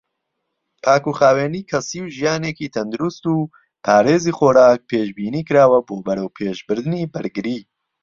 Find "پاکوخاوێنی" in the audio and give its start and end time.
0.83-1.67